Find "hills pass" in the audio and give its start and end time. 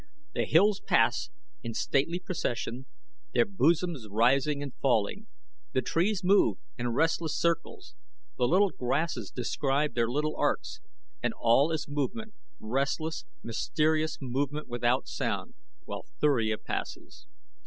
0.45-1.29